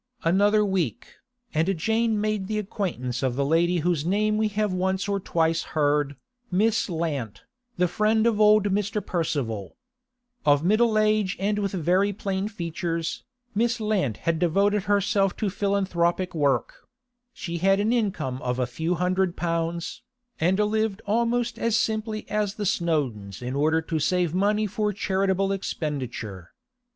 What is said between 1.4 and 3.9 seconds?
and Jane made the acquaintance of the lady